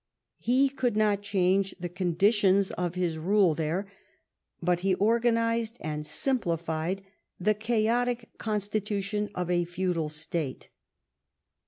He 0.39 0.67
could 0.67 0.97
not 0.97 1.21
change 1.21 1.75
the 1.79 1.87
conditions 1.87 2.71
of 2.71 2.95
his 2.95 3.19
rule 3.19 3.53
there, 3.53 3.85
but 4.59 4.79
he 4.79 4.95
organised 4.95 5.77
and 5.79 6.03
simplified 6.07 7.03
the 7.39 7.53
chaotic 7.53 8.31
constitution 8.39 9.29
of 9.35 9.51
a 9.51 9.63
feudal 9.63 10.09
state. 10.09 10.69